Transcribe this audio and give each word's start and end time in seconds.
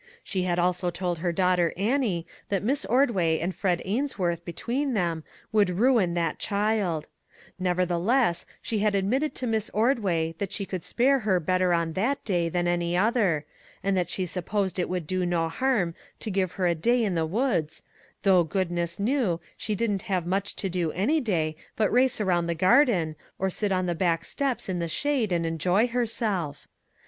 She 0.23 0.41
had 0.45 0.57
also 0.57 0.89
told 0.89 1.19
her 1.19 1.31
daughter 1.31 1.73
Annie 1.77 2.25
that 2.49 2.63
Miss 2.63 2.85
Ordway 2.85 3.37
and 3.39 3.53
Fred 3.53 3.83
Ainsworth 3.85 4.43
between 4.43 4.95
them 4.95 5.23
would 5.51 5.69
ruin 5.69 6.15
that 6.15 6.39
child; 6.39 7.07
nevertheless, 7.59 8.47
she 8.63 8.79
had 8.79 8.95
admitted 8.95 9.35
to 9.35 9.45
Miss 9.45 9.69
Ordway 9.75 10.33
that 10.39 10.51
she 10.51 10.65
could 10.65 10.83
spare 10.83 11.19
her 11.19 11.39
better 11.39 11.71
on 11.71 11.93
that 11.93 12.25
day 12.25 12.49
than 12.49 12.67
any 12.67 12.97
other, 12.97 13.45
and 13.83 13.95
that 13.95 14.09
she 14.09 14.25
supposed 14.25 14.79
it 14.79 14.89
would 14.89 15.05
do 15.05 15.23
no 15.23 15.47
harm 15.49 15.93
to 16.19 16.31
give 16.31 16.53
her 16.53 16.65
a 16.65 16.73
day 16.73 17.03
in 17.03 17.13
the 17.13 17.27
woods, 17.27 17.83
though, 18.23 18.43
goodness 18.43 18.99
knew, 18.99 19.39
she 19.55 19.75
didn't 19.75 20.01
have 20.09 20.25
much 20.25 20.55
to 20.55 20.67
do 20.67 20.91
any 20.93 21.19
day 21.21 21.55
but 21.75 21.91
race 21.93 22.19
around 22.19 22.47
the 22.47 22.55
garden, 22.55 23.15
or 23.37 23.51
sit 23.51 23.71
on 23.71 23.85
the 23.85 23.93
back 23.93 24.25
steps 24.25 24.67
in 24.67 24.79
the 24.79 24.87
shade 24.89 25.31
and 25.31 25.45
enjoy 25.45 25.85
herself! 25.85 26.67